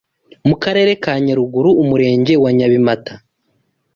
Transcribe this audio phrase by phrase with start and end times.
[0.47, 3.13] mu Karere ka Nyaruguru Umurenge wa Nyabimata.